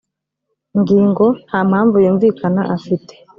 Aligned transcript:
ngingo 0.79 1.25
nta 1.47 1.59
mpamvu 1.69 1.97
yumvikana 2.05 2.61
afite 2.75 3.13